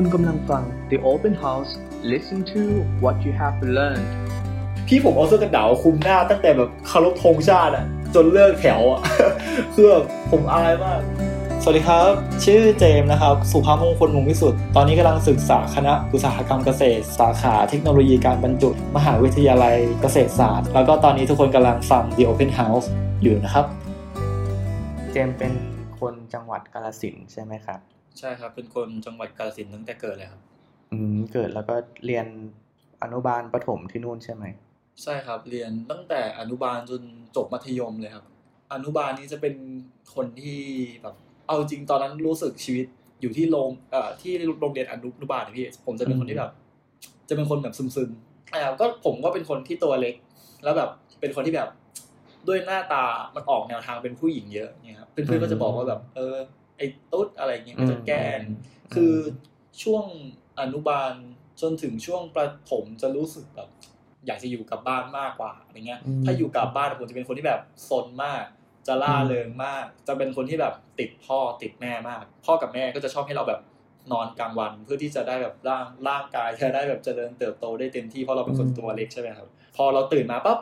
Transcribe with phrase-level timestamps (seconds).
[0.00, 1.70] คุณกำลังฟัง The Open House
[2.12, 2.62] Listen to
[3.02, 4.08] what you have learned
[4.86, 9.00] พี่ผมเอาเสื้อกันหนาวคลุมหน้าตั้งแต่แบบเคารพธงชาติอะจนเลิกแถวอะ
[9.74, 11.00] คือแบบผมอายมาก
[11.62, 12.10] สวัสดีครับ
[12.44, 22.86] ชื่อเจมส์นะครับ สุภาพมงคลมงวิสุทธิ์ตอนนี้กำลังศึกษาคณะอุตสาหกรรมเกษตร สาขาเทคโนโลยีการบรรจุมหาวิทยาลัยเกษตรศาสตร์ แล้วก็ตอนนี้ทุกคนกำลังฟัง The Open House
[23.22, 23.66] อยู่นะครับ
[25.12, 25.52] เจมส์เป็น
[26.00, 27.80] คนจังหวัดกาฬสินธุ์ใช่ไหมครับ
[28.18, 30.40] ใช่ครับ เป็นคนจังหวัดกาฬสินธุ์ตั้งแต่เกิดเลยครับ
[30.92, 31.74] อืมเกิดแล้วก็
[32.06, 32.26] เรียน
[33.02, 34.44] อนุบาลประถมที่นู่นใช่ไหม
[35.02, 37.02] ใช่ครับ เรียนตั้งแต่อนุบาลจน
[37.36, 38.24] จบมัธยมเลยครับ
[38.72, 39.54] อนุบาลนี้จะเป็น
[40.14, 40.56] คนที่
[41.02, 41.14] แบบ
[41.46, 42.86] เอาจริงตอนนั้นรู้สึกชีวิต
[43.20, 46.52] อยู่ที่โรงเอ่อที่โรงเรียนอนุบาลนะพี่ผมจะเป็นคนที่แบบ
[47.28, 50.14] จะเป็นคนแบบซึมๆอ่าก็ผมก็เป็นคนที่ตัวเล็ก
[50.64, 50.90] แล้วแบบ
[51.20, 51.68] เป็นคนที่แบบ
[52.48, 53.04] ด้วยหน้าตา
[53.34, 56.36] มันออกแนวทางเป็นผู้หญิงเยอะเนี่ยครับเพื่อนๆก็จะบอกว่าแบบ เออ
[56.78, 58.40] ไอ้ตุ๊ดอะไรเงี้ยก็จะแกล้ง
[58.94, 59.14] คือ
[59.82, 60.04] ช่วง
[60.60, 61.12] อนุบาล
[61.60, 63.68] จนถึงช่วงประถมจะรู้สึกแบบ
[64.26, 68.44] อยากจะอยู่กับบ้านมากกว่าอะไรเงี้ยอืมถ้าอยู่กับบ้านผมจะเป็นคนที่แบบซนมาก
[68.86, 73.60] จะล่าอืมเริงมาก จะเป็นคนที่แบบติดพ่อติดแม่มาก พ่อกับแม่ก็จะชอบให้เราแบบ
[74.12, 80.58] นอนกลางวันเพื่อที่จะได้แบบร่างร่างกายจะได้แบบเจริญเติบโตได้เต็มที่เพราะเราเป็นคนตัวเล็กใช่ไหมครับ พอเราตื่นมาปั๊บ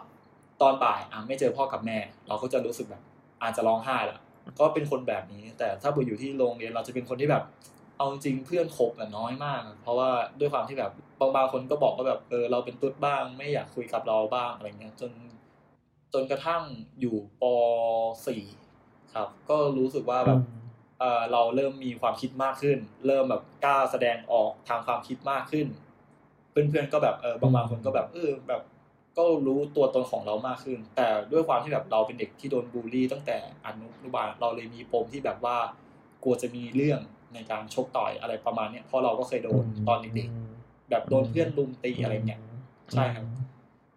[0.63, 3.03] ตอนบ่ายอะไม่เจอพ่อกับแม่ เราก็จะรู้สึกแบบ
[3.43, 4.19] อาจจะร้องไห้ละ
[4.61, 7.45] ก็เป็นคนแบบนี้ แต่ถ้าไปอยู่ที่โรงเรียนเราจะเป็นคนที่แบบ
[7.97, 15.13] เอาจริงๆเพื่อนคบอะน้อยมากอะเพราะว่าด้วยความที่แบบบางบางคนก็บอกว่าแบบเออเราเป็นตุ๊ดบ้าง ไม่อยากคุยกับเราบ้างอะไรเงี้ยจน
[16.13, 16.63] จนกระทั่ง
[17.01, 17.45] อยู่ป
[18.27, 18.43] .4
[19.15, 20.41] ครับ ก็รู้สึกว่าแบบ
[21.01, 25.67] เออเราเริ่มมีความคิดมากขึ้น เริ่มแบบกล้าแสดงออกทางความคิดมากขึ้น
[26.51, 28.63] เพื่อนๆก็แบบเออบางบางคนก็แบบเออแบบ
[29.17, 33.37] ก็รู้ตัวตนของเรามากขึ้น แต่ด้วยความที่แบบเราเป็นเด็กที่โดนบูลลี่ ตั้งแต่
[33.67, 33.69] อ
[34.05, 35.57] นุบาลเราเลยมีปมที่แบบว่า
[36.23, 37.01] กลัวจะมีเรื่อง
[37.35, 42.41] ในการชกต่อยอะไรประมาณเนี้ยเพราะเราก็เคยโดนตอนเด็กๆแบบโดนเพื่อนลุมตีอะไรเงี้ย
[42.93, 43.25] ใช่ครับ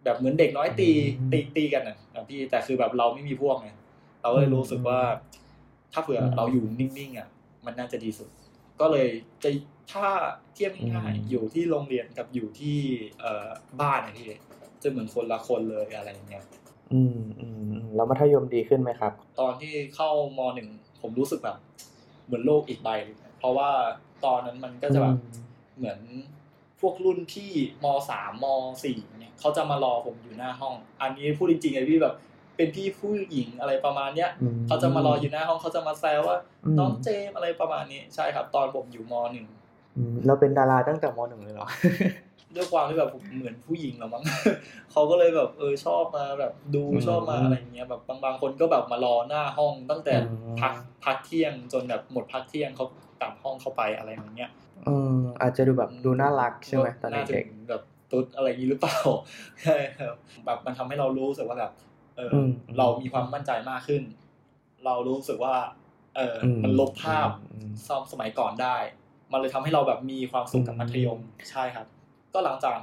[0.03, 0.89] แบบเหมือนเด็กน้อยตี
[1.19, 3.69] อืมตีตีกันนะอะพี่แต่คือแบบเราไม่มีพวกไง
[4.21, 4.99] เราก็เลยรู้สึกว่า
[5.93, 7.27] ถ้าเผื่ออืมเราอยู่นิ่งๆอะ
[7.65, 8.29] มันน่าจะดีสุด
[8.79, 9.07] ก็เลย
[9.43, 9.49] จะ
[9.91, 10.07] ถ้า
[10.53, 12.77] เทียบง่ายอืมๆอยู่ที่โรงเรียนกับอยู่ที่
[13.19, 13.49] เอ่อ
[13.81, 14.27] บ้านนะพี่
[14.83, 16.43] จะเหมือนคนละคนเลยอะไรอย่างเงี้ย
[16.93, 20.69] อืมอืมอืมแล้วมัธยมดีขึ้นไหมครับ ตอนที่เข้ามหนึ่ง
[21.01, 21.57] ผมรู้สึกแบบ
[22.25, 23.69] เหมือนโลกอีกใบหนึ่งเพราะว่า
[24.25, 25.15] ตอนนั้นมันก็จะแบบ
[25.77, 25.99] เหมือน
[26.81, 27.51] พวกรุ่นพี่
[27.83, 28.45] มสามม
[28.83, 32.15] สี่เนี่ยเขาจะมารอผมอยู่หน้าห้อง อันนี้พูดจริงๆเลยพี่แบบ
[32.55, 39.45] เป็นพี่ผู้หญิงอะไรประมาณเนี้ยอืมเขาจะมารออยู่หน้าห้องเขาจะมาแซวว่าอืมน้องเจมส์อะไรประมาณนี้ใช่ครับ ตอนผมอยู่มหนึ่ง
[39.97, 41.67] อืมเราเป็นดาราตั้งแต่มหนึ่งเลยเหรอ
[42.55, 44.23] ด้วยความที่แบบผมเหมือนผู้หญิงแล้วมั้ง
[44.91, 50.73] เขาก็เลยแบบเออชอบมาแบบดูอืมชอบมาอะไรอย่างเงี้ยแบบบางบางคนก็แบบมารอหน้าห้องตั้งแต่อืมพัก
[51.05, 52.85] พักเที่ยงจนแบบหมดพักเที่ยงเขา
[53.21, 54.51] กลับห้องเข้าไปอะไรอย่างเงี้ย
[54.85, 58.97] เอออาจจะดูแบบดูน่ารักใช่ไหมตอนน่าจะเด็กแบบตุ๊ดอะไรอย่างนี้หรือเปล่า
[59.63, 60.15] ใช่ครับ
[60.45, 61.71] แบบมันทำให้เรารู้สึกว่าแบบ
[62.17, 64.03] เอออมเรามีความมั่นใจมากขึ้น
[64.85, 65.55] เรารู้สึกว่า
[66.15, 68.77] เอออมมันลบภาพอืมซ่อมสมัยก่อนได้
[69.31, 71.19] มันเลยทำให้เราแบบมีความสุขกับอืมมัธยม
[71.51, 71.87] ใช่ครับ
[72.33, 72.77] ก็หลังจาก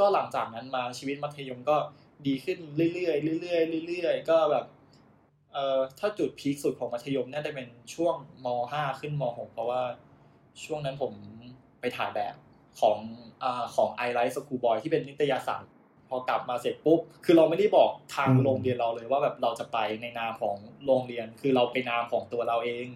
[0.00, 1.76] ก็หลังจากนั้นมาชีวิตมัธยมก็
[2.26, 2.58] ดีขึ้น
[2.94, 4.64] เรื่อยๆเรื่อยๆเรื่อยๆก็แบบ
[5.52, 9.82] เอ่อถ้าจุดพีคสุดของมัธยมน่าจะเป็นช่วงม .5 ขึ้นม .6 เพราะว่า
[10.64, 11.12] ช่วงนั้นผม
[11.80, 12.34] ไปถ่ายแบบ
[12.80, 12.98] ของ
[13.42, 15.66] อ่าของ i l i ์ e School Boy ที่เป็นนิตยสาร
[16.08, 20.56] พอกลับมาเสร็จปุ๊บ คือเราไม่ได้บอกทางอืมโรงเรียนเราเลยว่าแบบเราจะไปในนามของ
[20.86, 22.86] โรงเรียน คือเราไปนามของตัวเราเอง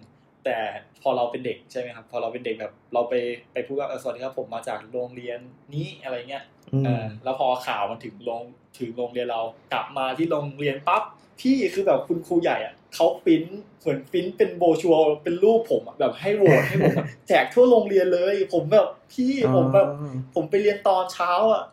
[0.45, 0.57] แต่
[1.01, 3.13] พอเราเป็นเด็กใช่ไหมครับพอเราเป็นเด็กแบบเราไป
[3.53, 5.39] ไปพูดว่าเออสวัสดีครับผมมาจากโรงเรียน
[5.73, 8.43] นี้อะไรเงี้ยอืมเออแล้วพอข่าวมันถึงโรง
[8.79, 9.41] ถึงโรงเรียนเรา
[9.73, 11.03] กลับมาที่โรงเรียนปั๊บ
[11.41, 13.43] พี่คือแบบคุณครูใหญ่อะเขาปริ้น
[13.81, 21.63] เหมือนปริ้นเป็นโบชัวร์เป็นรูปผมอะแบบให้โหวตให้ผมอะแจกทั่วโรงเรียนเลย ผมแบบพี่ผมแบบอ๋อผมไปเรียนตอนเช้าอะ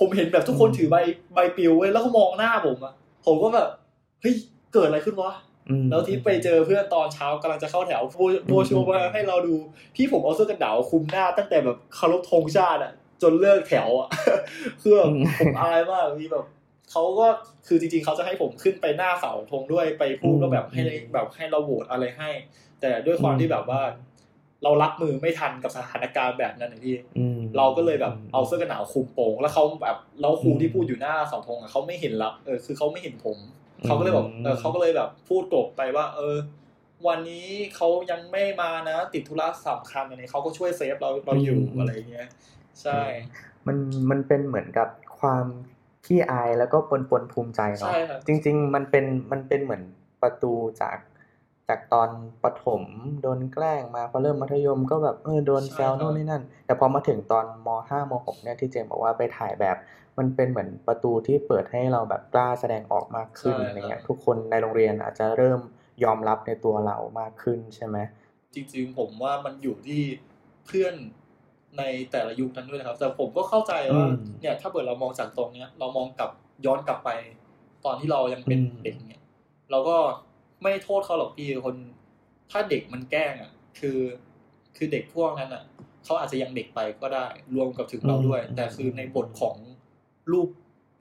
[0.00, 0.96] ผมเห็นแบบทุกคนอืมถือใบ
[1.34, 2.94] ใบปลิวเว้ยแล้วเขามองหน้าผมอะ
[3.26, 3.68] ผมก็แบบ
[4.20, 4.34] เฮ้ย
[4.72, 5.49] เกิดอะไรขึ้นวะอืม
[5.90, 9.54] แล้วที่ไปเจอเพื่อนตอนเช้ากำลังจะเข้าแถวโบโบชัวร์มาให้เราดู
[9.94, 14.08] พี่ผมเอาเสื้อกันหนาวคลุมหน้าตั้งแต่แบบเคารพธงชาติอะ จนเลิกแถวอะ
[14.80, 16.46] คือแบบผมอายมากพี่แบบ
[16.90, 17.26] เขาก็
[17.66, 20.82] คือจริงๆเขาจะให้ผมขึ้นไปหน้าเสาธงด้วยไปพูดว่าแบบให้
[21.12, 22.30] แบบให้เราโหวตอะไรให้
[22.80, 23.80] แต่ด้วยความที่แบบว่า
[24.64, 33.36] เรารับมือไม่ทันกับสถานการณ์แบบนั้นนะพี่อืมเราก็เลยแบบเอาเสื้อกันหนาวคลุมโปงแล้วเขาแบบแล้วครูที่พูดอยู่หน้าเสาธงอะเขาไม่เห็นละเออคือเขาไม่เห็นผม
[33.86, 36.36] เขาก็เลยบอกเออเขาก็เลยแบบพูดกลบไปว่า เออ
[37.08, 42.28] วันนี้เขายังไม่มานะ ติดธุระสำคัญอะไรเขาก็ช่วยเซฟเราเราอยู่อะไรอย่างเงี้ย
[42.82, 43.00] ใช่
[43.66, 43.76] มัน
[44.10, 44.88] มันเป็นเหมือนกับ
[45.20, 45.46] ความ
[46.06, 49.82] ขี้อายแล้วก็ปนปนภูมิใจเนาะใช่ครับจริง ๆ มันเป็นมันเป็นเหมือน
[50.22, 50.98] ประตูจาก
[51.68, 52.08] จากตอน
[52.42, 52.82] ประถม
[53.22, 59.76] โดนแกล้งมาพอเริ่มมัธยมก็แบบเออโดนแซวใช่ครับโน่นนี่นั่น แต่พอมาถึงตอนมห้ามหกเนี่ยที่เจมบอกว่าไปถ่ายแบบ
[60.20, 65.60] มันเป็นเหมือนประตูที่เปิดให้เราแบบกล้าแสดงออกมากขึ้นใช่อะไรเงี้ยครับทุกคนในโรงเรียนอาจจะเริ่ม
[66.04, 67.96] ยอมรับในตัวเรามากขึ้นใช่ไหม
[68.54, 70.02] จริงๆ ผมว่ามันอยู่ที่
[70.66, 70.94] เพื่อน
[71.78, 71.82] ใน
[72.12, 76.30] แต่ละยุคนั้นด้วยนะครับ แต่ผมก็เข้าใจว่าอืมเนี่ยถ้าเกิดเรามองจากตรงเนี้ย เรามองกลับ
[76.66, 77.10] ย้อนกลับไป
[77.84, 79.22] ตอนที่เรายังเป็นอืมเด็กเนี่ย
[79.70, 79.96] เราก็
[80.62, 81.76] ไม่โทษเขาหรอกพี่คน
[82.50, 83.98] ถ้าเด็กมันแกล้งอะ คือ
[84.76, 85.64] คือเด็กพวกนั้นอะ
[86.04, 89.56] เขาอาจจะยังเด็กไปก็ได้ รวมกับถึงเราด้วย แต่คือในบทของ
[90.32, 90.48] รูป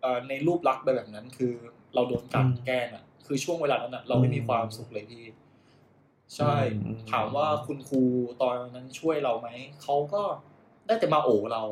[0.01, 1.53] เอ่อในรูปลักษณ์แบบนั้น คือ
[1.95, 5.25] เราโดนกลันแกล้งอะ คือช่วงเวลานั้นอะเราไม่มีความสุขเลยพี่
[6.35, 6.55] ใช่
[6.85, 8.01] อืมถามว่าคุณครู
[8.41, 9.49] ตอนนั้นช่วยเราไหม
[9.81, 10.21] เขาก็
[10.87, 11.63] ได้แต่มาโอบเรา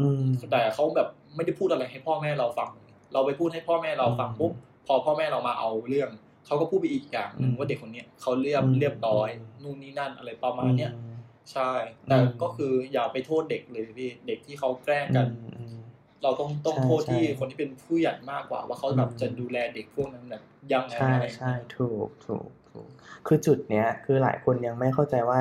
[0.00, 2.70] อืมแต่เขาแบบไม่ได้พูดอะไรให้พ่อแม่เราฟัง
[3.12, 4.52] เราไปพูดให้พ่อแม่เราฟังอืมปุ๊บ
[4.86, 6.10] พอพ่อแม่เรามาเอาเรื่อง
[6.46, 9.28] เขาก็พูดไปอีกอย่างหนึ่งอืมว่าเด็กคนเนี้ยเขาเรียบอืมเรียบร้อย
[9.62, 11.14] นู่นนี่นั่นอะไรประมาณเนี้ยอืม
[11.52, 11.70] ใช่
[12.08, 15.81] แต่อืมก็คืออย่าไปโทษเด็กเลยพี่ เด็กที่เขาแกล้งกันอืมอืม
[16.22, 20.42] เราต้องต้องใช่โทษที่ใช่คนที่เป็นผู้ใหญ่มากกว่า ว่าเขาแบบอืมจะดูแลเด็กพวกนั้นแบบ
[20.72, 22.88] ยังไงใช่อะไรอย่างใช่เงี้ยถูกถูกถูก
[23.26, 25.40] คือจุดเนี้ย คือหลายคนยังไม่เข้าใจว่า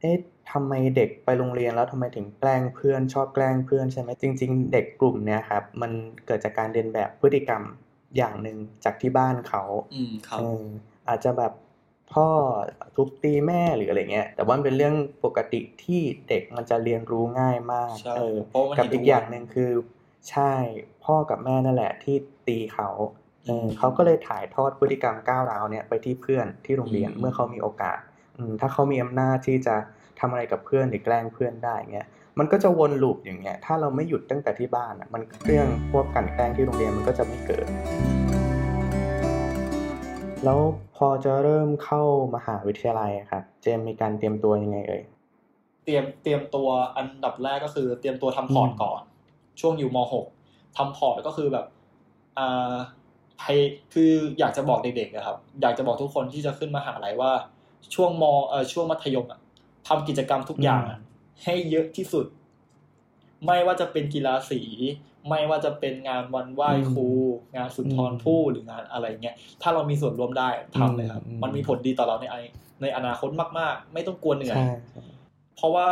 [0.00, 0.16] เอ๊ะ
[0.52, 5.92] ทำไมเด็กไปโรงเรียนแล้วทำไมถึงแกล้งเพื่อนชอบแกล้งเพื่อนใช่ไหมจริง ๆ เด็กกลุ่มเนี้ยครับ มัน
[6.26, 7.62] เกิดจากการเรียนแบบพฤติกรรม
[8.16, 9.62] อย่างหนึ่งจากที่บ้านเขา
[9.94, 10.62] อืมครับเออ
[11.08, 11.52] อาจจะแบบ
[12.12, 12.28] พ่อ
[12.96, 14.94] ทุบตีแม่หรืออะไรเงี้ยแต่ว่ามันเป็นเรื่อง
[15.24, 19.70] ปกติที่เด็กมันจะเรียนรู้ง่ายมากใช่เออเพราะมันกับเห็นอีกทุกอย่างวันหนึ่งคือ
[20.30, 20.52] ใช่
[21.04, 22.16] พ่อกับแม่นั่นแหละที่
[22.48, 22.88] ตีเขา
[23.46, 27.98] เอออืมเขาก็เลยถ่ายทอดพฤติกรรมก้าวร้าวเนี่ยไปที่เพื่อนที่โรงเรียนอืมเมื่อเขามีโอกาส
[28.38, 29.74] อืมถ้าเขามีอำนาจที่จะ
[30.20, 32.06] ทำอะไรกับเพื่อนหรือแกล้งเพื่อนได้เงี้ย
[32.38, 37.66] มันก็จะวนลูปอย่างเงี้ยถ้าเราไม่หยุดตั้งแต่ที่บ้านอะมันเรื่องพวกกลันแกล้งที่โรงเรียนมันก็จะไม่เกิด
[40.44, 40.60] แล้ว
[40.96, 42.02] พอจะเริ่มเข้า
[42.34, 45.02] มหาวิทยาลัยอะครับเจมมีการเตรียมตัวยังไงเอ่ย
[45.84, 49.02] เตรียมเตรียมตัวอันดับแรกก็คือเตรียมตัวทำพอร์ตอืมก่อน
[49.60, 49.98] ช่วงอยู่ม
[50.38, 51.66] .6 ทำพอร์ตก็คือแบบ
[52.38, 52.74] อ่า
[53.40, 53.58] พย
[53.92, 57.32] คืออยากจะบอกเด็กๆอะครับ อยากจะบอกทุกคนที่จะขึ้นมหาลัยว่า
[57.94, 59.40] ช่วงมเอ่อช่วงมัธยมอะ
[59.88, 60.98] ทำกิจกรรมทุกอย่างอะ
[61.44, 62.26] ให้เยอะที่สุด
[63.46, 64.60] ไม่ว่าจะเป็นกีฬาสี
[65.28, 67.06] ไม่ว่าจะเป็นงานวันไหว้ครู
[67.56, 72.36] งานสุนทรภู่หรืองานอะไรเงี้ยถ้าเรามีส่วนร่วมได้ทำเลยครับอืมมันมีผลดีต่อเราในไอ
[72.82, 74.68] ในอนาคตมาก ๆ ไม่ต้องกลัวเหนื่อยใช่
[75.56, 75.88] เพราะว่า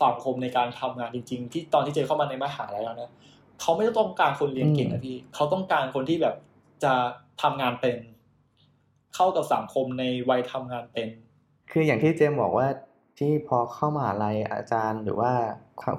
[0.00, 3.12] สังคมในการทำงานจริง ๆ ที่ตอนที่เจเข้ามาในมหาลัยแล้วเนี่ย
[3.60, 6.34] เขาไม่ได้ต้องการคนเรียนเก่งนะพี่เขาต้องการคนที่แบบ
[6.84, 6.92] จะ
[7.42, 7.96] ทำงานเป็น
[9.14, 11.08] เข้ากับสังคมในวัยทำงานเป็น
[11.70, 12.66] คืออย่างที่เจมบอกว่า
[13.18, 15.32] ที่พอเข้ามหาลัยอาจารย์ หรือว่า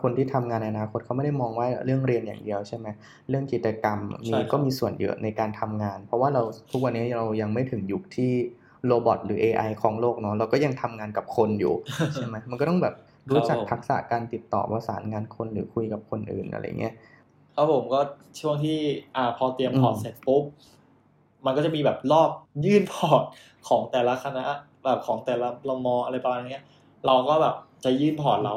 [0.03, 2.87] คนที่ทำงานในอนาคตเขาไม่ได้มองว่าเรื่องเรียนอย่างเดียวใช่ไหม
[3.29, 8.31] เรื่องกิจกรรมใช่มีครับก็มีส่วนเยอะในการทำงาน เพราะว่าเราทุกวันนี้เรายังไม่ถึงยุคที่
[8.85, 11.73] robot หรือ AI ของโลกเนาะเราก็ยังทำงานกับคนอยู่
[12.13, 12.95] ใช่ไหมมันก็ต้องแบบ
[13.31, 16.93] รู้จักครับผมทักษะการติดต่อประสานงานคนหรือคุยกับคนอื่นอะไรเงี้ย
[17.55, 17.99] ครับผมก็
[18.39, 18.79] ช่วงที่
[19.15, 20.43] อ่าพอเตรียม port อืมเสร็จปุ๊บ
[21.45, 22.29] มันก็จะมีแบบรอบ
[22.65, 23.23] ยื่น port
[23.67, 24.45] ของแต่ละคณะ
[24.83, 26.63] แบบของแต่ละละมออะไรประมาณเนี้ย
[27.05, 27.55] เราก็แบบ
[27.85, 28.55] จะยื่น port เรา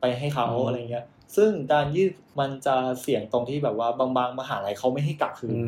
[0.00, 1.04] ไปให้เขาอะไรเงี้ย
[1.36, 2.10] ซึ่งการยื่น
[2.40, 5.62] มันจะเสี่ยงตรงที่แบบว่าบางบางๆมหาลัยเขาไม่ให้กลับคืนอื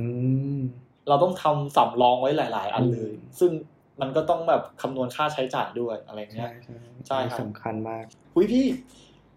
[0.59, 0.61] ม
[1.09, 3.51] เราต้องทำสำรองไว้หลาย ๆ อันเลยอืมซึ่ง
[4.01, 8.05] มันก็ต้องแบบคำนวณค่าใช้จ่ายด้วยอะไรเงี้ใช่ยใช่ใช่ครับสำคัญมาก
[8.35, 8.67] คุยพี่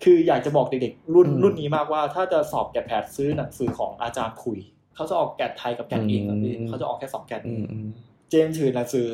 [0.04, 4.60] คืออยากจะบอกเด็กๆรุ่นอืมรุ่นนี้มากว่า ถ้าจะสอบแกดแพดซื้อหนังสือของอาจารย์คุย
[4.96, 9.10] เขาจะออกแกดไทยกับแกดอังกฤษครับพี่อืมเขาจะออกแค่สองแกดอืนี้มอืมเจมส์ถือหนังสือ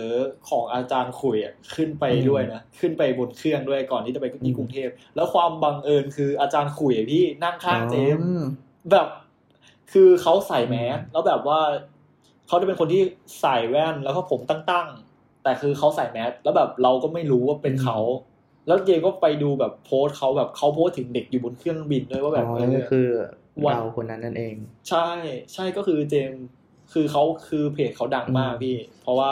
[0.49, 8.43] ของอาจารย์คุยอะขึ้นไปอืมด้วยนะ ขึ้นไปบนเครื่องด้วยก่อนที่จะไปอืที่มกรุงเทพแล้วความบังเอิญคืออาจารย์คุยอะพี่นั่งข้างเจมส์อืม
[8.91, 9.07] แบบ
[9.91, 11.59] คือเขาใส่แมสแล้วแบบว่า
[12.47, 13.01] เขาจะเป็นคนที่
[13.41, 17.97] ใส่แว่นแล้วก็ผมตั้งๆ แต่คือเขาใส่แมสแล้วแบบเราก็ไม่รู้ว่าเป็นเขา
[18.67, 23.07] แล้วเจก็ไปดูแบบโพสต์เขาแบบเขาโพสต์ถึงเด็กอยู่บนเครื่องบินด้วยว่าแบบอ๋อเอนั่นก็อคือ
[23.65, 24.55] วันเราคนนั้นนั่นเอง
[24.89, 25.09] ใช่
[25.53, 26.43] ใช่ก็คือเจมส์
[26.93, 29.31] คือเขาคือเพจเขาดังมากอืมพี่ เพราะว่า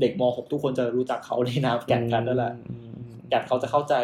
[0.00, 3.94] เด็กม .6 ทุกคนจะรู้จักเขาในนามแกดกันนั่นแหละอืมอืมแกดเขาจะเข้าใจ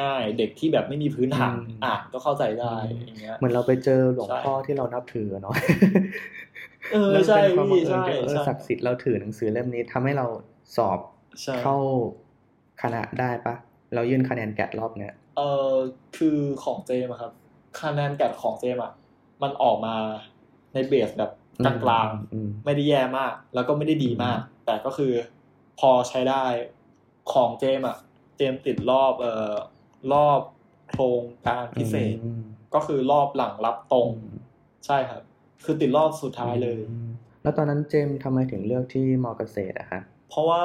[0.00, 5.54] ง่ายเด็กที่แบบไม่มีพื้นฐานอืมอ่านก็เข้าใจได้อืมอย่างเงี้ยเหมือนเราไปเจอหลวงใช่พ่อที่เรานับถือเนาะ
[6.92, 10.26] เออแล้วใช่เป็นความบัพี่งเอิญใช่ที่เออใช่ศักดิ์สิทธิ์เราถือหนังสือเล่มนี้ทำให้เรา
[10.76, 10.98] สอบ
[11.42, 11.76] ใช่เข้า
[12.82, 13.54] คณะได้ปะ
[13.94, 15.72] เรายื่นคะแนนแกดรอบเนี้ยเออ
[16.16, 17.32] คือของเจมอะครับ
[17.80, 18.92] คะแนนแกดของเจมอะ
[19.42, 19.94] มันออกมา
[20.74, 21.30] ในเบสแบบ
[21.84, 25.12] กลางอืมๆไม่ได้แย่มาก แล้วก็ไม่ได้ดีมาก แต่ก็คือ
[25.80, 26.44] พอใช้ได้
[27.32, 27.98] ของเจมอะ
[28.36, 29.54] เจมติดรอบเอ่อ
[30.12, 30.40] รอบ
[30.90, 32.42] โครงการพิเศษอืม
[32.74, 34.08] ก็คือรอบหลังรับตรง
[34.86, 35.22] ใช่ครับ
[35.64, 37.08] คือติดรอบสุดท้ายเลยอืม
[37.42, 40.64] แล้วตอนนั้นเจมส์ทำไมถึงเลือกที่มอเกษตรอะคะเพราะว่า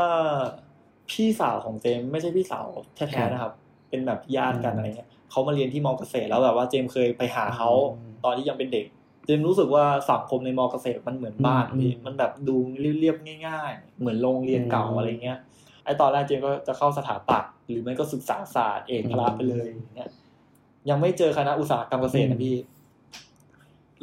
[1.10, 3.54] พี่สาวของเจมส์ไม่ใช่พี่สาวแท้ๆนะครับ
[3.90, 12.56] เป็นแบบญาติกันอืมอะไรเงี้ยเขามาเรียนที่มอเกษตรแล้วแบบว่าเจมส์เคยไปหาเขาอืมตอนที่ยังเป็นเด็กเจมส์รู้สึกว่าสังคมในมอเกษตรมันเหมือนบ้านอืมพี่อืมมันแบบดู
[13.00, 15.38] เรียบๆง่าย ๆ เหมือนโรงเรียนเก่าอืมอะไรเงี้ย
[15.86, 20.10] ไอตอนแรกเจมส์ก็จะเข้าสถาปัตย์หรือไม่ก็ศึกษาศาสตร์เอกพละไปเลยอย่างเงี้ย
[20.90, 22.58] ยังไม่เจอคณะอุตสาหกรรมเกษตรนะพี่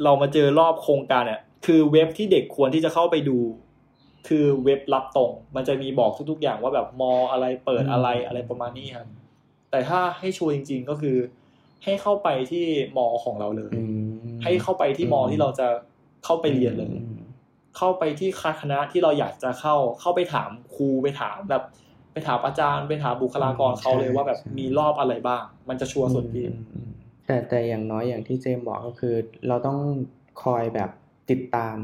[0.03, 3.37] เรามาเจอรอบโครงการเนี่ยคือเว็บที่เด็กควรที่จะเข้าไปดู
[4.27, 9.07] คือเว็บรับตรง มันจะมีบอกทุกๆอย่างว่าแบบมออะไรเปิดอะไรอืมอะไรประมาณนี้ครับ
[9.71, 11.17] แต่ถ้าให้ชัวร์จริง ๆก็คือ
[11.83, 12.65] ให้เข้าไปที่
[12.97, 14.10] มอของเราเลยอืม
[14.43, 15.67] ให้เข้าไปที่มอที่เราจะ
[16.25, 17.21] เข้าไปเรียนเลยอืม
[17.77, 18.29] เข้าไปที่
[18.61, 21.63] คณะที่เราอยากจะเข้า เข้าไปถามครูไปถามแบบ
[22.11, 26.89] ไปถามอาจารย์ไปถามบุคลากรเขาเลยว่าแบบมีรอบอะไรบ้าง มันจะชัวร์สุดพี่อืมอืม
[27.25, 29.15] แต่แต่อย่างน้อยอย่างที่เจมส์บอกก็คือ
[29.47, 29.79] เราต้อง
[30.43, 30.89] คอยแบบ
[31.29, 31.75] ติดตาม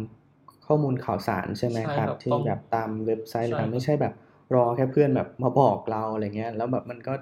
[0.67, 4.13] ข้อมูลข่าวสารใช่ไหมใช่ครับครับ ที่ต้องแบบตามเว็บไซต์หรือใช่อะไรครับไม่ใช่แบบ
[4.55, 7.13] รอแค่เพื่อนแบบมาบอกเราอะไรเงี้ย แล้วแบบมันก็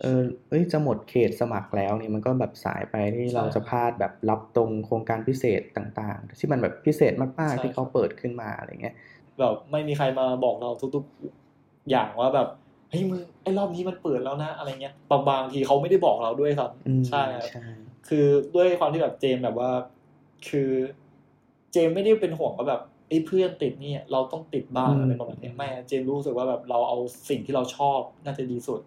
[0.00, 8.94] เออเอ้ยจะหมดเขตสมัครแล้วนี่มันก็แบบสายไปที่เราจะพลาดแบบรับตรงโครงการพิเศษต่างๆ ที่มันแบบพิเศษมากๆที่เขาเปิดขึ้นมาอะไรเงี้ย
[9.38, 12.48] แบบไม่มีใครมาบอกเราทุกๆอย่างว่าแบบ
[12.90, 17.66] เฮ้ยมึงไอ้รอบนี้มันเปิดแล้วนะอะไรเงี้ยบางบางทีเขาไม่ได้บอกเราด้วยซ้อืมำใช่ครับใช่
[18.08, 19.70] คือด้วยความที่แบบเจมส์แบบว่า
[20.48, 20.70] คือ
[21.72, 26.96] เจมส์ไม่ได้เป็นห่วงว่าแบบไอ้ยเพื่อนติดเนี่ยเราต้องติดบ้างอะไรประมาณเนี้ยไม่อะเจมส์รู้สึกว่าแบบเราเอา
[27.28, 28.80] สิ่งที่เราชอบน่าจะดีสุด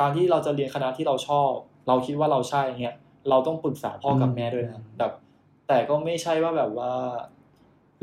[0.00, 1.50] การที่เราจะเรียนคณะที่เราชอบ
[1.88, 2.96] เราคิดว่าเราใช่เงี้ย
[3.30, 5.12] เราต้องปรึกษาพ่อกับแม่ด้วยนะแบบ
[5.68, 6.92] แต่ก็ไม่ใช่ว่าแบบว่า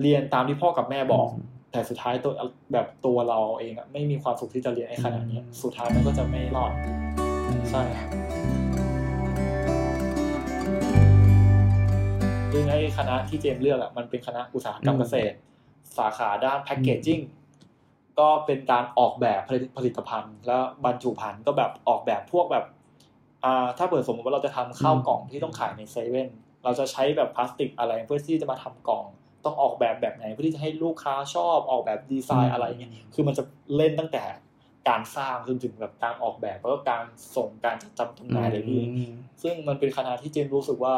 [0.02, 2.34] เรียนตามที่พ่อกับแม่บอกอืมแต่สุดท้ายตัว
[2.74, 6.72] แบบตัวเราเองอะไม่มีความสุขที่จะเรียนไอ้ขนาดนี้ยสุดท้ายมันก็จะไม่รอด
[7.72, 8.10] ใช่ครับ
[12.52, 15.36] ซึ่งไอ้คณะที่เจมส์เลือกอะมันเป็นคณะอุตสาหกรรมอืมเกษตร
[15.98, 17.20] สาขาด้านแพคเกจจิ้ง
[18.20, 22.65] ก็เป็นการออกแบบผลิตผลิตภัณฑ์ แล้วบรรจุภัณฑ์ก็แบบออกแบบพวกแบบ
[23.43, 26.29] อ่าถ้าเปิดสมมติว่าเราจะทำข้าวกล่องที่ต้องขายในเซเว่น
[26.63, 29.05] เราจะใช้แบบพลาสติกอะไรเพื่อที่จะมาทำกล่อง
[29.46, 33.43] ต้องออกแบบแบบไหนเพื่อที่จะให้ลูกค้าชอบออกแบบดีไซน์อะไรเงี้ยคือมันจะ
[33.75, 34.24] เล่นตั้งแต่
[34.89, 37.03] การสร้างจนถึงแบบการออกแบบแล้วก็การ
[37.36, 40.93] ส่งการจัดจำจำหน่ายเลยพี่อืมซึ่งมันเป็นคณะที่เจนรู้สึกว่า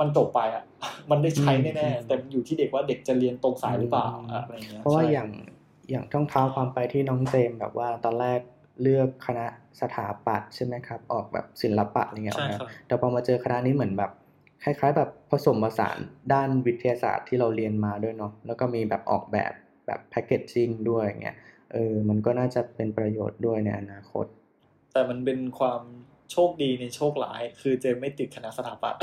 [0.00, 0.64] มันจบไปอะ
[1.10, 4.08] มันได้ใช้แน่อืมๆแต่มันอยู่ที่เด็กว่าเด็กจะเรียนตรงสายหรือเปล่า
[4.44, 5.28] อะไรเงี้ยเพราะว่าใช่อย่าง
[5.90, 8.40] อย่างต้องเท้าความไปที่น้องเจมส์แบบว่าตอนแรก
[8.82, 9.46] เลือกคณะ
[9.80, 14.10] สถาปัตย์ใช่ไหมครับ ออกแบบศิลปะอะไรเงี้ยใช่ออกครัแบบบแต่พอมาเจอคณะนี้เหมือนแบบ
[14.62, 15.98] คล้ายๆ แบบผสมผสาน
[16.32, 19.52] ด้านวิทยาศาสตร์ที่เราเรียนมาด้วยเนาะแล้วก็มีแบบออกแบบ
[19.86, 21.36] แบบแพคเกจจิ้งด้วยอย่างเงี้ย
[21.72, 24.26] เออมันก็น่าจะเป็นประโยชน์ด้วยในอนาคต
[24.92, 25.82] แต่มันเป็นความ
[26.32, 29.00] โชคดีในโชคร้าย คือเจมไม่ติดคณะสถาปัตย์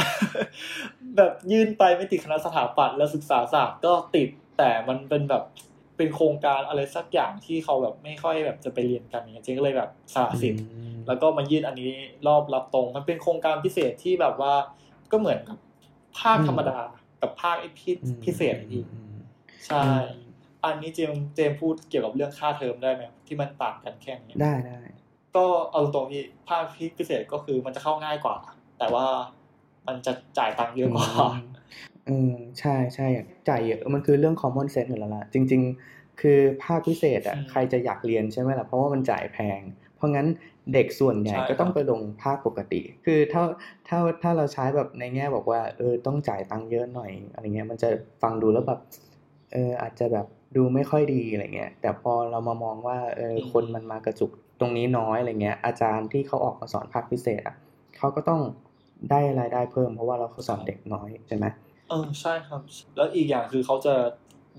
[1.17, 5.43] แบบยื่นไปไม่ติดคณะสถาปัตย์แล้วศึกษาศาสตร์ก็ติดแต่มันเป็นแบบ
[6.01, 10.65] เป็นโครงการอะไรสักอย่างที่เขาแบบไม่ค่อยแบบจะไปเรียนกันอย่างเงี้ยเจมก็เลยแบบสละสิทธิ์
[11.07, 11.91] แล้วก็มายื่นอันนี้
[12.27, 14.53] รอบรับตรง มันเป็นโครงการพิเศษที่แบบว่า
[15.11, 15.57] ก็เหมือนกับ
[16.19, 16.79] ภาคอืมธรรมดา
[17.21, 19.15] กับภาคไอ้พิอืมพิเศษอะพี่อืม
[19.67, 19.85] ใช่
[20.63, 24.79] อันนี้เจมส์เจมส์พูดเกี่ยวกับเรื่องค่าเทอมได้ไหมที่มันต่างกันแค่นี้ได้ได้
[25.35, 26.63] ก็เอาตรงๆที่ภาค
[26.97, 28.37] พิเศษก็คือมันจะเข้าง่ายกว่า
[28.79, 29.05] แต่ว่า
[29.87, 39.61] มันจะจ่ายตังค์เยอะกว่าเออใช่ ใช่อย่างจ่ายเยอะมันคือเรื่อง common sense อยู่แล้วล่ะ จริง ๆ คือภาคพิเศษอะอืมใครจะอยากเรียนใช่ไหมล่ะ เพราะว่ามันจ่ายแพง
[39.95, 40.27] เพราะงั้น
[40.73, 43.43] เด็กส่วนใหญ่ใช่ก็ต้องครับ ไปลงภาคปกติ คือถ้า
[43.87, 47.89] ถ้าถ้าเราใช้แบบในแง่บอกว่า เออ ต้องจ่ายตังค์เยอะหน่อยอะไรเงี้ย มันจะ
[48.21, 48.79] ฟังดูแล้วแบบ
[49.53, 50.25] เออ อาจจะแบบ
[50.55, 57.55] ดูไม่ค่อยดีอะไรเงี้ย แต่พอเรามามองว่า เออคนมันมากระจุกตรงนี้น้อยอะไรเงี้ย อาจารย์ที่เขาออกมาสอนภาคพิเศษอะ
[57.97, 58.41] เขาก็ต้อง
[59.11, 61.45] ได้รายได้เพิ่ม เพราะว่าเราเขาสอนเด็กน้อยใช่ไหม
[61.91, 62.61] เออใช่ครับ
[62.95, 63.95] แล้วอีกอย่างคือเขาจะ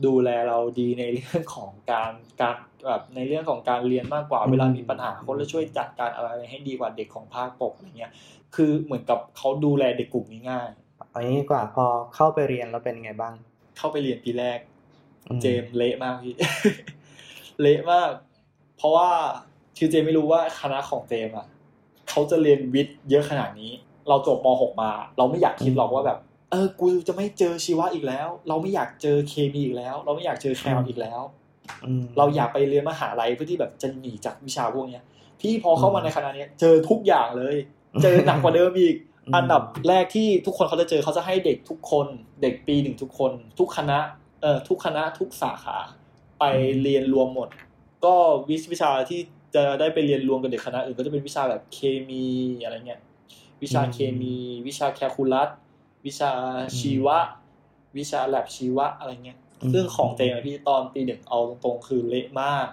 [0.07, 8.13] ดูแลเราดีในเรื่องของการการแบบในเรื่องของการเรียนมากกว่าอืมเวลามีปัญหาเขาจะช่วยจัดการอะไรให้ดีกว่าเด็กของภาคปกอะไรเงี้ย
[8.55, 10.69] คือเหมือนกับเขาดูแลเด็กกลุ่มนี้ง่าย
[11.11, 13.35] เอางี้ดีกว่าพอเข้าไปเรียนแล้วเป็นไงบ้าง
[13.79, 14.59] เข้าไปเรียนปีแรก
[15.29, 16.35] อืมเจมส์เละมากพี่
[17.61, 18.11] เละมาก
[18.77, 19.09] เพราะว่า
[19.79, 21.47] คือเจมส์ไม่รู้ว่าคณะของเจมส์อะ
[22.11, 23.71] เขาจะเรียนวิทย์เยอะขนาดนี้
[24.09, 26.19] เราจบม .6 มา เราไม่อยากคิดหรอกว่าแบบ
[26.53, 31.21] เออกูจะไม่เจอชีวะอีกแล้ว เราไม่อยากเจอเคมีอีกแล้ว เราไม่อยากเจอแคลอีกแล้ว
[31.85, 35.03] อืมเราอยากไปเรียนมหาลัยเพื่อที่แบบจะหนีจากวิชาพวกเนี้ย
[35.41, 37.57] พี่พอเข้ามาในคณะเนี้ย เจอทุกอย่างเลย
[38.03, 42.07] เจอหนักกว่าเดิมอีกอืมอันดับแรกที่ทุกคนเขาจะเจอเขาจะให้เด็กทุกคน
[42.43, 43.99] เด็กปีหนึ่งทุกคน ทุกคณะ
[44.43, 45.77] เอ่อทุกคณะทุกสาขา
[46.39, 46.45] ไป
[46.83, 47.49] เรียนรวมหมด
[48.05, 48.15] ก็
[48.49, 49.21] วิชวิชาที่
[49.55, 51.79] จะได้ไปเรียนรวมกับเด็กคณะอื่นก็จะเป็นวิชาแบบเค
[52.09, 52.27] มี
[52.63, 53.01] อะไรเงี้ย
[53.63, 55.49] วิชาเคมี วิชาแคลคูลัส
[56.07, 56.33] วิชา
[56.79, 57.19] ชีวะ
[57.99, 59.39] วิชาแลบชีวะอะไรเงี้ย
[59.73, 62.67] ซึ่งของเจมส์อะพี่ตอนปีหนึ่งเอาตรงๆคือเละมาก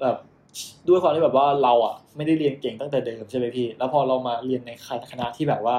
[0.00, 0.16] แบบ
[0.88, 4.70] ด้วยความที่แบบว่าเราอะ ไม่ได้เรียนเก่งตั้งแต่เดิมใช่ไหมพี่ แล้วพอเรามาเรียนใน
[5.10, 5.78] คณะที่แบบว่า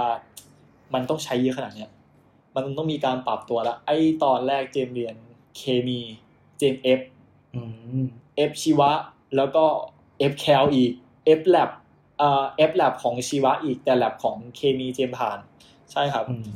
[0.94, 1.89] มันต้องใช้เยอะขนาดเนี้ย
[2.55, 5.15] มันต้องมีการปรับตัวละไอ้ตอนแรกเจมส์เรียน
[5.58, 6.00] เคมี
[6.58, 7.00] เจมส์ F
[7.55, 7.62] อื
[8.03, 8.91] ม F ชีวะ
[9.36, 9.65] แล้วก็
[10.19, 10.91] F cal อีก
[11.25, 11.69] F lab
[12.22, 15.39] อ่า F lab ของชีวะอีกแต่แลบของเคมีเจมส์ผ่าน
[15.91, 16.49] ใช่ครับอืม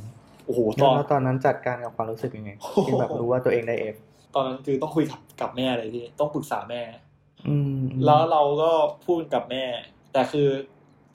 [0.45, 2.51] โอ้โหตแล้อวนแล้วตอนนั้นจัดการกับความรู้สึกยังไง
[2.85, 3.95] ที่แบบรู้ว่าตัวเองได้เอฟ
[4.35, 6.81] ตอนนั้นคือต้องคุยกับกับแม่เลยพี่ต้องปรึกษาแม่
[7.47, 8.71] อืมแล้วเราก็
[9.05, 9.63] พูดกับแม่
[10.13, 10.47] แต่คือ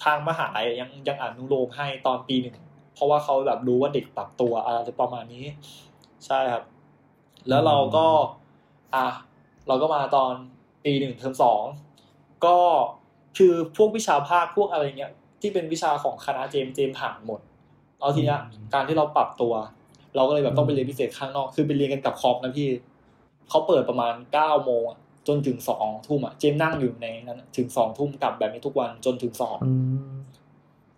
[0.05, 2.57] ทางมหาลัยยังยังอนุโลมให้ตอนปีหนึ่ง
[2.95, 5.45] เพราะว่าเขาแบบรู้ว่าเด็กปรับตัวอะไรประมาณนี้
[6.27, 6.65] ใช่ครับ
[7.49, 8.07] แล้วเราก็
[8.95, 9.07] อะ
[9.69, 10.33] เราก็มาตอน
[10.85, 11.63] ปีหนึ่งเทอมสอง
[12.45, 12.57] ก็
[13.39, 17.41] คือพวกวิชาภาคพวกอะไรเงี้ย ที่เป็นวิชาของคณะเจมส์เจมส์ผ่านหมด
[17.99, 18.41] แล้วทีเนี้ย
[18.75, 19.53] การที่เราปรับตัว
[20.17, 22.69] เราก็เลยแบบต้องไปเรียนพิเศษข้างนอก คือไปเรียนกันกับคอมนะพี่
[23.49, 24.99] เขาเปิดประมาณเก้าโมงอะ
[25.29, 29.73] จนถึงสองทุ่มอะเจมส์นั่งอยู่ในนั้นอะถึงสองทุ่มกลับแบบนี้ทุกวันจนถึงสองอื
[30.13, 30.15] ม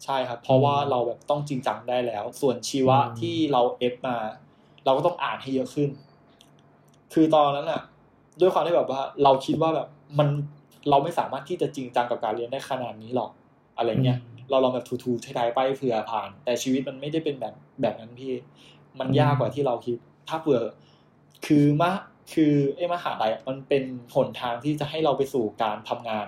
[0.05, 4.17] ใช่ครับ เพราะว่าเราแบบต้องจริงจังได้แล้ว ส่วนชีวะอืมที่เราเอฟมา
[4.85, 5.91] เราก็ต้องอ่านให้เยอะขึ้น
[7.13, 7.83] คือตอนนั้นอะ
[8.41, 9.89] ด้วยความที่แบบว่า เราคิดว่าแบบ
[10.19, 10.29] มัน
[10.91, 13.31] เราไม่สามารถที่จะจริงจังกับการเรียนได้ขนาดนี้หรอก
[13.77, 14.19] อะไรเงี้ย
[14.51, 18.33] เราลองแบบทูๆท้ายๆไปเผื่อผ่าน แต่ชีวิตมันไม่ได้เป็นแบบแบบนั้นพี่
[18.99, 19.97] มันยากกว่าที่เราคิด
[20.29, 20.61] ถ้าเผื่อ
[21.47, 21.93] คือมะ
[22.35, 23.83] คือไอ้มหาลัยอะมันเป็น
[24.15, 26.27] หนทางที่จะให้เราไปสู่การทำงาน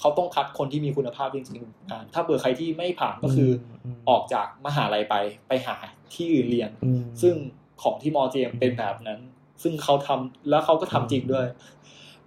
[0.00, 3.50] เขาต้องคัดคนที่มีคุณภาพจริงๆงานถ้าเผื่อใครที่ไม่ผ่านก็คือ
[3.84, 5.14] อมออกจากมหาลัยไป
[5.48, 5.76] ไปหา
[6.14, 7.34] ที่อื่นเรียนอืมซึ่ง
[7.82, 9.20] ของที่มอเจมเป็นแบบนั้น
[9.62, 11.46] ซึ่งเขาทำแล้วเขาก็ทำจริงด้วย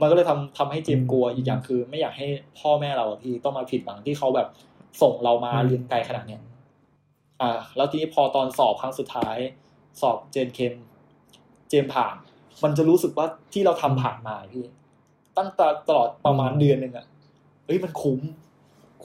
[0.02, 2.28] มันก็เลยทำทำให้เจมกลัวอีกอย่างคือ ไม่อยากให้
[2.60, 4.48] พ่อแม่เราอะพี่ต้องมาผิดหวังที่เขาแบบ
[5.02, 6.42] ส่งเรามาเรียนไกลขนาดเนี้ย
[7.42, 9.38] อ่า แล้วทีนี้พอตอนสอบครั้งสุดท้าย
[10.02, 10.74] สอบเจนเคน
[11.70, 12.16] เจมผ่าน
[12.64, 14.66] มันจะรู้สึกว่าที่เราทำผ่านมาพี่
[15.38, 17.06] ตั้งแต่ตลอดประมาณเดือนหนึ่งอะ
[17.66, 18.20] เฮ้ยมันคุ้ม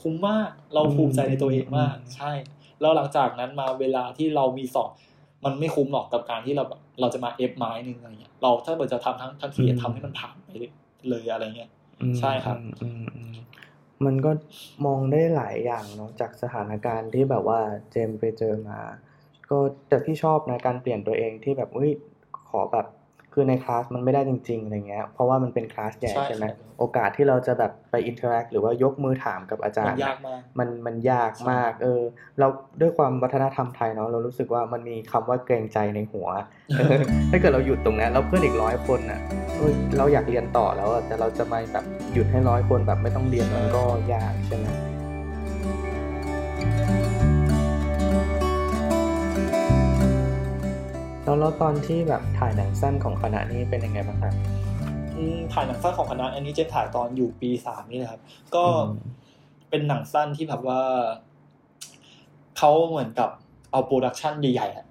[0.00, 2.32] คุ้มมาก เราภูมิใจในตัวเองมาก ใช่
[2.80, 4.90] แล้วหลังจากนั้นมาเวลาที่เรามีสอบ
[5.44, 10.48] มันไม่คุ้มหรอกกับการที่เราแบบเราจะมาเอฟไม้หนึ่งอะไรเงี้ย เราถ้าเกิดจะทำทั้งทั้งทีทำให้มันผ่านไป
[11.08, 12.88] เลยอะไรเงี้ยอืมใช่ครับอื
[14.04, 14.30] มันก็
[14.86, 18.80] มองได้หลายอย่างเนาะจากสถานการณ์ที่แบบว่าเจมส์ไปเจอมา
[19.50, 19.58] ก็
[19.88, 21.92] แต่ที่ชอบนะการเปลี่ยนตัวเองที่แบบเฮ้ย
[22.48, 22.86] ขอแบบ
[23.32, 32.00] คือในคลาสมันไม่ได้จริงๆอะไรเงี้ยเพราะว่ามันเป็นคลาสใหญ่ใช่ใช่ไหมครับโอกาสที่เราจะแบบไป interact หรือว่ายกมือถามกับอาจารมันยากมากมันมันยากมาก เออ
[32.38, 32.46] เรา
[32.80, 36.28] ด้วยความวัฒนธรรมไทยเนาะเรารู้สึกว่ามันมีคำว่าเกรงใจในหัว
[36.78, 36.98] เออ
[37.30, 39.20] ถ้าเกิดเราหยุดตรงนั้นแล้วเพื่อนอีกร้อยคนน่ะ
[39.56, 44.66] เอ้ยเราอยากเรียนต่อแล้วอะแต่เราจะมาแบบหยุดให้ร้อยคนแบบไม่ต้องเรียนมันก็ยากใช่ไหม
[51.28, 54.34] แล้วแล้วตอนที่แบบถ่ายหนังสั้นของคณะนี้เป็นยังไงบ้างครับ
[55.16, 58.20] อืมถ่ายหนังสั้นของคณะ อันนี้เจนถ่ายตอนอยู่ปีสามนี่นะครับ
[58.54, 58.86] ก็อืม
[59.70, 60.80] เป็นหนังสั้นที่แบบว่า
[62.58, 63.30] เขาเหมือนกับ
[63.70, 64.86] เอา production ใหญ่ๆอะ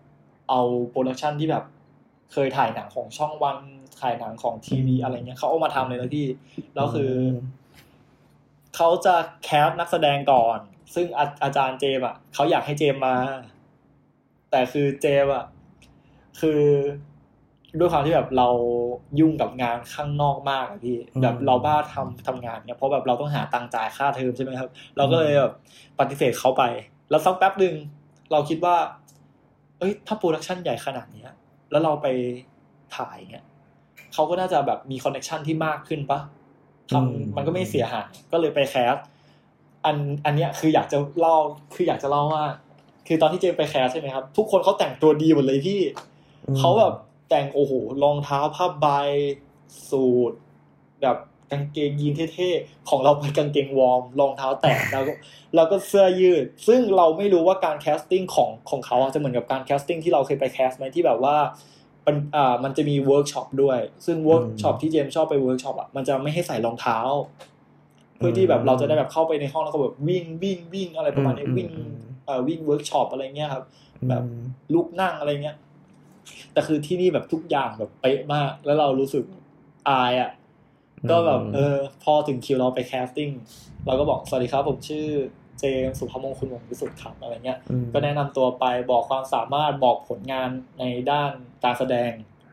[0.49, 1.63] เอา production ที่แบบ
[2.33, 3.57] เคยถ่ายหนังของช่องวัน
[4.01, 6.27] ถ่ายหนังของทีวีอะไรเงี้ยเขาเอามาทำเลยนะพี่
[6.75, 7.13] แล้วคือ
[8.75, 10.59] เขาจะ cast นักแสดงก่อน
[10.95, 13.15] ซึ่งอาอาจารย์เจมส์อะเขาอยากให้เจมส์มา
[14.51, 15.45] แต่คือเจมส์อะ
[16.39, 16.61] คือ
[17.79, 18.47] ด้วยความที่แบบเรา
[19.19, 25.53] ยุ่งกับงานข้างนอกมากอะพี่อืมแบบเราบ้าทำทำงานเนี่ยเพราะแบบเราต้องหาตังค์จ่ายค่าเทอมใช่ไหมครับ เราก็เลยแบบ
[25.99, 26.63] ปฏิเสธเขาไป
[27.09, 27.73] แล้วสักแป๊บหนึ่ง
[28.31, 28.75] เราคิดว่า
[29.79, 31.31] เอ้ย ถ้า production ใหญ่ขนาดเนี้ย
[31.71, 32.07] แล้วเราไป
[32.95, 33.45] ถ่ายเงี้ย
[34.13, 38.95] เขาก็น่าจะแบบมี connection ที่มากขึ้นปะ อืม ทำมันก็ไม่เสียหายก็เลยไป cast
[39.85, 41.37] อันอันเนี้ยคืออยากจะเล่า
[41.75, 42.45] คืออยากจะเล่าว่า
[43.07, 46.16] คือตอนที่เจมส์ไป cast ใช่ไหไหมครับ ทุกคนเขาแต่งตัวดีหมดเลยพี่อืม
[46.57, 46.93] เขาแบบ
[47.29, 47.71] แต่งโอ้โห
[48.03, 48.87] รองเท้าผ้าใบ
[49.89, 50.31] สูท
[51.01, 51.17] แบบ
[51.51, 55.13] กางเกงยีนเท่ๆ ของเราเป็นกางเกงวอร์มรองเท้าแตะแล้วก็
[55.55, 61.35] แล้วก็เสื้อยืด ซึ่งเราไม่รู้ว่าการ casting ของของเขาอะจะเหมือนกับการ casting ที่เราเคยไป cast ไหมที่แบบว่า
[62.05, 66.99] มันอ่ามันจะมีเวิร์กช็อปด้วย ซึ่งเวิร์กช็อปที่เจมส์ชอบไปเวิร์กช็อปอะมันจะไม่ให้ใส่รองเท้า
[68.17, 71.91] เพื่อที่แบบเราจะได้แบบเข้าไปในห้องแล้วก็แบบวิ่งวิ่งวิ่งอะไรประมาณนี้อืมวิ่งอืม
[72.25, 73.63] เอ่อวิ่งเวิร์กช็อปอะไรเงี้ยครับ
[74.09, 74.41] แบบอืม
[74.73, 75.57] ลุกนั่งอะไรเงี้ย
[76.53, 79.23] แต่คือที่นี่แบบทุกอย่างแบบเป๊ะมาก แล้วเรารู้สึก
[79.89, 80.31] อายอะ
[81.11, 83.29] ก็แบบเออ พอถึงคิวเราไป casting
[83.85, 85.07] เราก็บอกสวัสดีครับผมชื่อ
[85.59, 91.31] เจมส์ศุภมงคลวงศ์วิสุทธิ์ครับอะไรเงี้ยอืมก็แนะนำตัวไปบอกความสามารถบอกผลงานในด้าน
[91.63, 92.11] การแสดง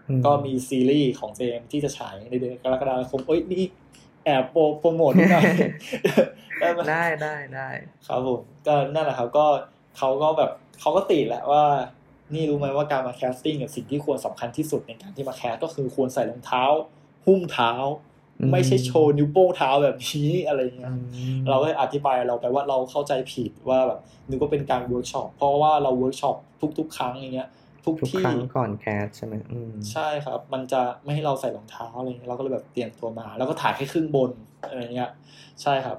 [0.08, 3.64] อืก็มีซีรีส์ของเจมส์ที่จะฉายในเดือนกรกฎาคมเอ้ยนี่
[4.24, 5.44] แอบ pro promote นิดหน่อย
[6.60, 7.68] ได้ไหมได้ได้ได้
[8.06, 9.46] ครับผมก็นั่นแหละครับก็
[9.98, 11.64] เขาก็แบบเขาก็ติแหละว่า
[12.32, 16.64] นี่รู้ไหมว่าการมา casting กับสิ่งที่ควรสำคัญที่สุดในการที่มา cast ก็คือควรใส่รองเท้า
[17.26, 17.72] หุ้มเท้า
[18.38, 20.96] อืมไม่ใช่โชว์นิ้วโป้งเท้าแบบนี้อะไรเงี้ยอื
[21.36, 26.36] มเราก็อธิบายเราไปว่าเราเข้าใจผิดว่าแบบนึกว่าเป็นการเวิร์กช็อปเพราะว่าเราเวิร์กช็อป
[26.78, 27.48] ทุก ๆ ครั้งอย่างเงี้ย
[27.84, 34.30] ทุกทุกที่ครั้งก่อน cast ใช่ไหมอืมใช่ครับ มันจะไม่ให้เราใส่รองเท้าอะไรเงี้ยเราก็เลยแบบเตรียมตัวมา แล้วก็ถ่ายแค่ครึ่งบน
[34.68, 35.10] อะไรเงี้ย
[35.62, 35.98] ใช่ครับ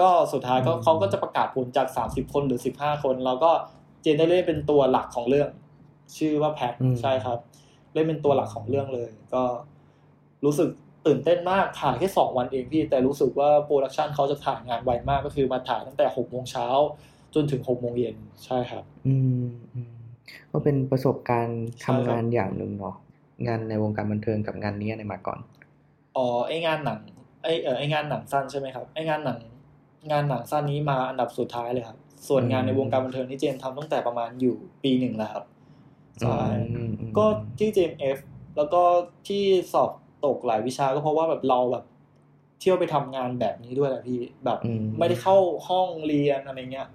[0.00, 3.50] ก็สุดท้ายก็อืมเขาก็จะประกาศผลจาก 30 คนหรือ 15 คนแล้วก็
[4.02, 5.48] เจมส์ได้เล่นเป็นตัวหลักของเรื่อง
[6.16, 7.38] ชื่อว่าแพ็คใช่ครับ
[7.92, 9.42] เล่นเป็นตัวหลักของเรื่องเลย ก็
[10.44, 10.68] รู้สึก
[11.06, 16.66] ตื่นเต้นมากถ่ายแค่สองวันเองพี่ แต่รู้สึกว่า production เขาจะถ่ายงานไวมากก็คือมาถ่ายตั้งแต่หกโมงเช้า
[17.34, 19.14] จนถึงหกโมงเย็นใช่ครับ อื
[19.44, 19.94] มอืม
[20.52, 22.96] ก็เป็นประสบการณ์ใช่ครับทำงานอย่างหนึ่งเนาะ
[23.46, 25.38] งานในวงการบันเทิงกับงานนี้อะไรมาก่อน
[26.16, 26.98] อ๋อไองานหนัง
[27.42, 29.38] ไอเออไองานหนังสั้นใช่ไหมครับไองานหนัง
[30.10, 35.44] งานหนังสั้นนี้มาอันดับสุดท้ายเลยครับ ส่วนงานในวงการบันเทิงที่เจมส์ทำตั้งแต่ประมาณอยู่ปีหนึ่งแล้วครับ
[36.20, 36.40] ใช่
[36.74, 37.24] อืมอืมก็
[37.58, 38.18] ที่เจมเอฟ
[38.56, 38.82] แล้วก็
[39.28, 39.90] ที่สอบ
[40.24, 41.84] ตกหลายวิชาก็เพราะว่าแบบเราแบบ
[42.60, 45.36] เที่ยวไปทำงานแบบนี้ด้วยแหละพี่แบบอืมไม่ได้เข้า
[45.68, 46.88] ห้องเรียนอะไรเงี้ย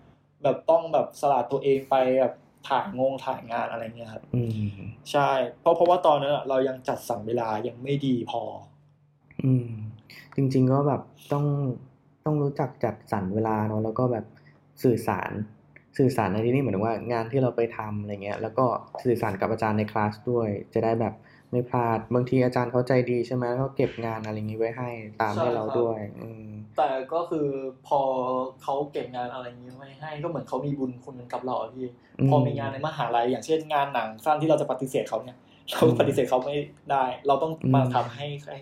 [0.43, 2.34] แบบต้องแบบสละตัวเองไปแบบ
[2.67, 4.69] ถ่ายงงถ่ายงานอะไรเงี้ยครับอืม
[5.12, 5.29] ใช่
[5.60, 8.41] เพราะเพราะว่าตอนนั้นอะเรายังจัดสรรเวลายังไม่ดีพอ
[9.43, 9.69] อืม
[10.36, 11.01] จริง ๆก็แบบ
[11.32, 11.45] ต้อง
[12.25, 14.25] ต้องรู้จักจัดสรรเวลาเนาะแล้วก็แบบ
[14.84, 15.32] สื่อสาร
[15.97, 18.65] สื่อสารในที่นี่เหมือนว่างานที่เราไปทำอะไรเงี้ยแล้วก็
[19.04, 21.13] สื่อสารกับอาจารย์ในคลาสด้วย จะได้แบบ
[21.52, 24.89] ไม่พลาดบางทีอาจารย์เขาใจดีใช่ไหมแล้วเขาเก็บงานอะไรอย่างนี้ไว้ให้
[25.21, 27.47] ตามใช่ให้เราครับด้วย อืมแต่ก็คือ
[27.88, 28.02] พอ
[28.63, 31.88] เขาเก็บงานอะไรอย่างนี้ไว้ให้ ก็เหมือนเขามีบุญคุณกับเราอะพี่
[32.19, 35.38] อืมพอมีงานในมหาลัยอย่างเช่นงานหนังสั้นที่เราจะปฏิเสธเขาเนี่ย
[35.71, 36.56] เราปฏิเสธเขาไม่
[36.91, 38.58] ได้ เราต้องมาทำให้ให้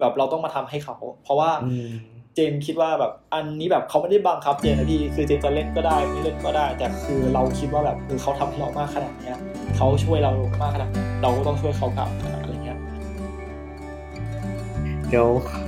[0.00, 1.92] แบบเราต้องมาทำให้เขา เพราะว่าอืม
[2.34, 9.36] เจมส์คิดว่าแบบอันนี้แบบเขาไม่ได้บังคับเจมส์นะพี่คือเจมส์จะเล่นก็ได้ไม่เล่นก็ได้ แต่คือเราคิดว่าแบบคือเขาทำให้เรามากขนาดเนี้ย
[9.76, 12.08] เขาช่วยเรามากขนาดเนี้ยเราก็ต้องช่วยเขากลับ
[12.42, 12.78] อะไรเงี้ย
[15.08, 15.26] เดี๋ยว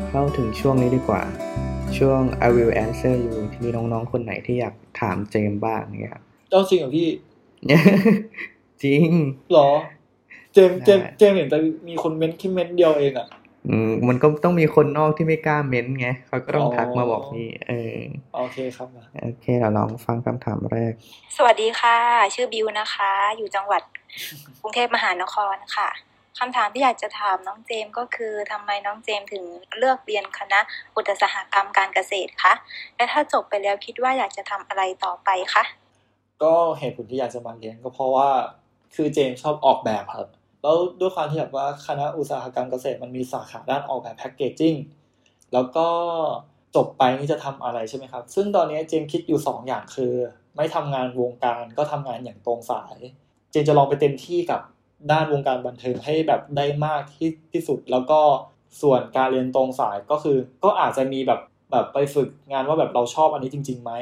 [0.08, 1.22] เข้าถึงช่วงนี้ดีกว่า
[1.98, 7.08] ช่วง I will answer you ที่มีน้องๆคนไหนที่อยากถามเจมส์บ้างเนี่ยครับเจ้าจริงเหรอพี่
[8.82, 9.08] จริง
[9.52, 9.70] หรอ
[10.52, 13.26] เจมส์เจมส์ได้เจมส์เห็นแต่มีคนเม้นแค่เม้นเดียวเองอะ
[13.68, 17.96] อืมมันก็ต้องมีคนนอกที่ไม่กล้าเม้นไงเขาก็ต้องอ๋อทักมาบอกนี่เออ
[18.36, 20.92] โอเคครับมาโอเคเราลองฟังคำถามแรก
[21.36, 21.96] สวัสดีค่ะ
[22.34, 23.82] ชื่อบิวนะคะ อยู่จังหวัด
[24.60, 25.88] กรุงเทพมหานครค่ะ
[26.38, 29.44] คำถามที่อยากจะถามน้องเจมส์ก็คือทำไมน้องเจมส์ถึง
[29.78, 30.60] เลือกเรียนคณะ
[30.96, 32.52] อุตสาหกรรมการเกษตรคะ
[32.96, 35.64] และถ้าจบไปแล้วคิดว่าอยากจะทำอะไรต่อไปคะ
[36.42, 38.28] ก็เหตุผลที่อยากจะมาเรียนก็เพราะว่า
[38.94, 40.28] คือเจมส์ชอบออกแบบครับ
[40.62, 44.74] แล้วด้วยความที่แบบว่าคณะอุตสาหกรรมเกษตรมันมีสาขาด้านออกแบบแพคเกจจิ้ง
[45.52, 45.86] แล้วก็
[46.76, 50.14] จบไปนี่จะทำอะไรใช่ไหมครับ ซึ่งตอนนี้เจมคิดอยู่สองอย่างคือ
[50.56, 52.96] ไม่ทำงานวงการก็ทำงานอย่างตรงสาย
[53.50, 54.60] เจมจะลองไปเต็มที่กับ
[55.10, 58.20] ด้านวงการบันเทิงให้แบบได้มากที่ที่สุด แล้วก็
[58.82, 61.40] ส่วนการเรียนตรงสายก็คือ ก็อาจจะมีแบบ
[61.72, 63.92] แบบไปฝึกงานว่าแบบเราชอบอันนี้จริงๆไหม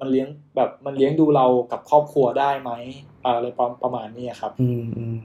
[0.00, 2.70] มันเลี้ยงแบบมันเลี้ยงดูเรากับครอบครัวได้ไหม
[3.24, 5.20] อะไรประประมาณนี้ครับ อืม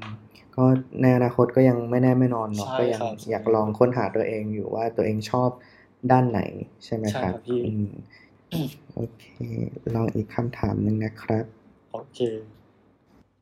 [0.55, 0.63] ก็
[1.01, 5.49] ในอนาคตก็ยังไม่แน่ไม่นอนเนาะใช่ก็ยังครับอยากลองค้นหาตัวเองอยู่ว่าตัวเองชอบ
[6.11, 6.41] ด้านไหน
[6.85, 7.87] ใช่ไหมใช่ครับครับพี่อืม
[8.95, 9.25] โอเค
[9.95, 11.45] ลองอีกคำถามหนึ่งนะครับ
[11.91, 12.19] โอเค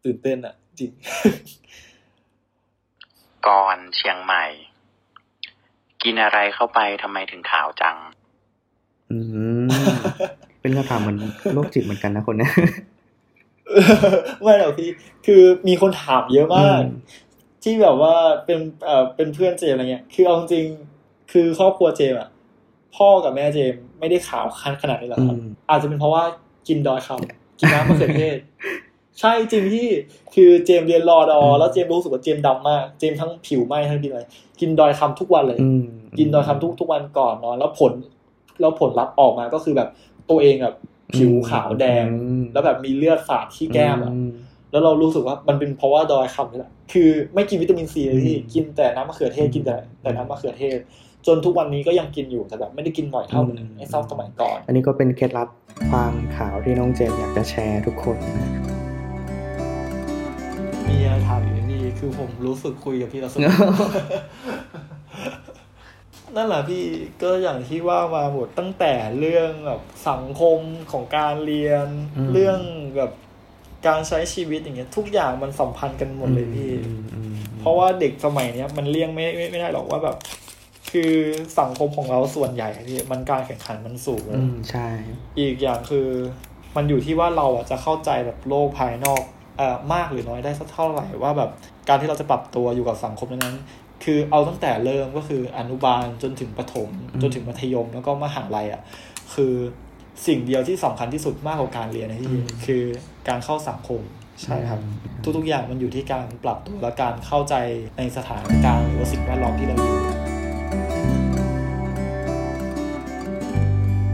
[0.04, 0.91] ตื่นเต้นอะ จริง
[3.47, 4.45] ก่อนเชียงใหม่
[6.04, 7.97] กินอะไรเข้าไปทำไมถึงขาวจัง
[9.10, 9.17] อื
[9.63, 9.65] ม
[10.62, 11.17] เป็นคำถามเหมือน
[11.54, 12.54] โรคจิตเหมือนกันนะคนเนี้ย
[14.44, 14.90] ไม่หรอกพี่
[15.26, 16.92] คือมีคนถามเยอะมากอืม
[17.64, 22.30] ที่แบบว่าเป็นเอ่อเป็นเพื่อนเจมส์อะไรเงี้ย คือเอาจริงๆคือครอบครัวเจมส์อะ
[22.96, 24.46] พ่อกับแม่เจมส์ไม่ได้ขาว
[24.84, 26.24] ขนาดนี้หรอกครับอืมอาจจะเป็นเพราะว่า
[26.68, 28.38] กินดอยคำกินน้ำมะเขือเทศ
[29.20, 29.88] ใช่จริงพี่
[30.36, 34.22] คือเจมส์เรียนรอดอ แล้วเจมส์รู้สึกว่าเจมส์ดำมาก เจมส์ทั้งผิวไหม้ทั้งกินอะไร
[34.60, 35.84] กินดอยคำทุกวันเลยอืม
[36.18, 37.94] กินดอยคำทุกทุกวันก่อนนอนแล้วผล
[38.60, 39.90] แล้วผลลัพธ์ออกมาก็คือแบบ
[40.30, 40.76] ตัวเองแบบ
[41.15, 44.30] ผิวขาวแดงอืมแล้วแบบมีเลือดฝาดที่แก้มอะอืม
[44.71, 50.78] แล้วเรารู้สึกว่ามันเป็นเพราะว่าดอยคำนี่แหละคือไม่กินวิตามินซีเลยพี่อืมกินแต่น้ำมะเขือเทศกินแต่แต่น้ำมะเขือเทศ
[51.28, 55.47] จนทุกวันนี้ก็ยังกินอยู่แต่แบบไม่ได้กินบ่อยเท่าอืมไอ้เศร้าสมัยก่อน อันนี้ก็เป็นเคล็ดลับ
[55.91, 58.52] ความขาวที่น้องเจมส์อยากจะแชร์ทุกคนนะ
[60.88, 63.52] มีอะไรถามอยู่นี่คือผมรู้สึกคุยกับพี่แล้วสนุก
[66.36, 66.84] นั่นแหละพี่
[67.22, 70.60] ก็อย่างที่ว่ามาหมดตั้งแต่เรื่องแบบสังคม
[70.91, 72.60] ของการเรียนอืมเรื่อง
[72.98, 73.12] แบบ
[73.88, 80.17] การใช้ชีวิตอย่างเงี้ย ทุกอย่างมันสัมพันธ์กันหมดเลยพี่อืมอืมเพราะว่าเด็กสมัยเนี้ยมันเลี่ยงไม่ไม่ไม่ได้หรอกว่าแบบ
[80.91, 81.13] คือ
[81.60, 84.88] สังคมของเราส่วนใหญ่อะพี่มันการแข่งขันมันสูงอืมใช่
[85.39, 86.08] อีกอย่างคือ
[86.76, 89.22] มันอยู่ที่ว่าเราอะจะเข้าใจแบบโลกภายนอก
[89.60, 91.50] อ่อมากหรือน้อยได้สักเท่าไหร่ว่าแบบ
[91.88, 98.82] การที่เราจะปรับตัวอยู่กับสังคมนั้นๆ คือเอาตั้งแต่เริ่มก็คืออนุบาลจนถึงประถมอืมจนถึงมัธยมแล้วก็มหาลัยอะ
[99.34, 99.54] คือ
[100.28, 102.34] สิ่งเดียวที่สำคัญที่สุดมากกว่าการเรียนนะที่
[102.66, 102.84] คือ
[103.28, 104.02] การเข้าสังคม
[104.44, 104.80] ใช่ครับ
[105.38, 107.56] ทุกๆอย่างมันอยู่ที่การปรับตัวและการเข้าใจ
[107.98, 110.21] ในสถานการณ์หรือว่าสิ่งแวดล้อมที่เราอยู่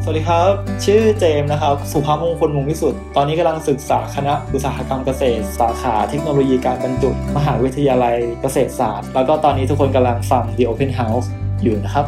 [0.09, 0.53] วัสดีครับ
[0.85, 11.27] ชื่อเจมส์นะครับ สุภาพมงคลมุงวิสุทธ์ตอนนี้กำลังศึกษาคณะอุตสาหกรรมเกษตร สาขาเทคโนโลยีการบรรจุมหาวิทยาลัยเกษตรศาสตร์ แล้วก็ตอนนี้ทุกคนกำลังฟัง The Open House
[11.63, 12.05] อยู่นะครับ